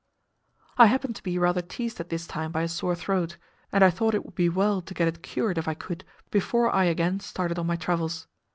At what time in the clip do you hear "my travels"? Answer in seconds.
7.67-8.25